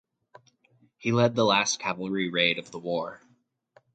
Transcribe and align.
He 0.97 1.11
led 1.11 1.35
the 1.35 1.43
last 1.43 1.79
cavalry 1.79 2.27
raid 2.27 2.57
of 2.57 2.71
the 2.71 2.79
war. 2.79 3.21